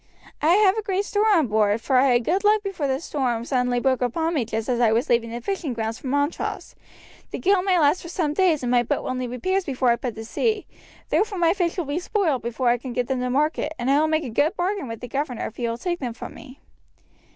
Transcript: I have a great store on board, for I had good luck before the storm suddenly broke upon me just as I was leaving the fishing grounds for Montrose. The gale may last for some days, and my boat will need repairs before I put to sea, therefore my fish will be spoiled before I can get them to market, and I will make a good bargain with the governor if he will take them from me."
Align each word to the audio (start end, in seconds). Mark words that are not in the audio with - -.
I 0.41 0.53
have 0.55 0.75
a 0.79 0.81
great 0.81 1.05
store 1.05 1.29
on 1.29 1.45
board, 1.45 1.79
for 1.79 1.95
I 1.97 2.07
had 2.13 2.23
good 2.23 2.43
luck 2.43 2.63
before 2.63 2.87
the 2.87 2.99
storm 2.99 3.45
suddenly 3.45 3.79
broke 3.79 4.01
upon 4.01 4.33
me 4.33 4.45
just 4.45 4.67
as 4.67 4.79
I 4.79 4.91
was 4.91 5.09
leaving 5.09 5.29
the 5.29 5.41
fishing 5.41 5.73
grounds 5.73 5.99
for 5.99 6.07
Montrose. 6.07 6.73
The 7.29 7.37
gale 7.37 7.61
may 7.61 7.77
last 7.77 8.01
for 8.01 8.09
some 8.09 8.33
days, 8.33 8.63
and 8.63 8.71
my 8.71 8.81
boat 8.81 9.03
will 9.03 9.13
need 9.13 9.29
repairs 9.29 9.63
before 9.63 9.91
I 9.91 9.97
put 9.97 10.15
to 10.15 10.25
sea, 10.25 10.65
therefore 11.09 11.37
my 11.37 11.53
fish 11.53 11.77
will 11.77 11.85
be 11.85 11.99
spoiled 11.99 12.41
before 12.41 12.69
I 12.69 12.79
can 12.79 12.93
get 12.93 13.07
them 13.09 13.19
to 13.19 13.29
market, 13.29 13.75
and 13.77 13.91
I 13.91 13.99
will 13.99 14.07
make 14.07 14.23
a 14.23 14.29
good 14.31 14.55
bargain 14.55 14.87
with 14.87 15.01
the 15.01 15.07
governor 15.07 15.45
if 15.45 15.57
he 15.57 15.67
will 15.69 15.77
take 15.77 15.99
them 15.99 16.15
from 16.15 16.33
me." 16.33 16.59